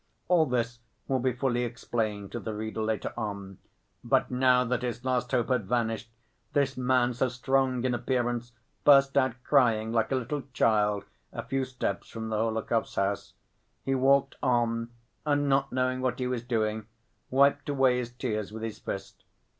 All 0.29 0.47
this 0.47 0.79
will 1.07 1.19
be 1.19 1.31
fully 1.33 1.63
explained 1.63 2.31
to 2.31 2.39
the 2.39 2.55
reader 2.55 2.81
later 2.81 3.13
on, 3.15 3.59
but 4.03 4.31
now 4.31 4.63
that 4.65 4.81
his 4.81 5.05
last 5.05 5.29
hope 5.29 5.49
had 5.49 5.67
vanished, 5.67 6.09
this 6.53 6.75
man, 6.75 7.13
so 7.13 7.29
strong 7.29 7.83
in 7.83 7.93
appearance, 7.93 8.51
burst 8.83 9.15
out 9.15 9.35
crying 9.43 9.91
like 9.91 10.11
a 10.11 10.15
little 10.15 10.41
child 10.53 11.03
a 11.31 11.43
few 11.43 11.65
steps 11.65 12.09
from 12.09 12.29
the 12.29 12.35
Hohlakovs' 12.37 12.95
house. 12.95 13.33
He 13.85 13.93
walked 13.93 14.37
on, 14.41 14.89
and 15.23 15.47
not 15.47 15.71
knowing 15.71 16.01
what 16.01 16.17
he 16.17 16.25
was 16.25 16.41
doing, 16.43 16.87
wiped 17.29 17.69
away 17.69 17.99
his 17.99 18.09
tears 18.11 18.51
with 18.51 18.63
his 18.63 18.79
fist. 18.79 19.23